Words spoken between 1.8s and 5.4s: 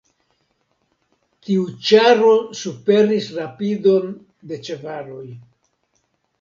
ĉaro superis rapidon de ĉevaloj.